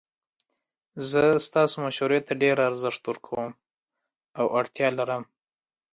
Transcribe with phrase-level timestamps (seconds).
[1.09, 3.49] زه ستاسو مشورې ته ډیر ارزښت ورکوم
[4.39, 5.23] او اړتیا لرم